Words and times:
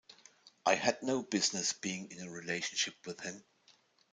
I 0.65 0.73
had 0.73 1.03
no 1.03 1.21
business 1.21 1.73
being 1.73 2.09
in 2.11 2.23
a 2.27 2.31
relationship 2.31 2.95
with 3.05 3.19
him. 3.19 3.43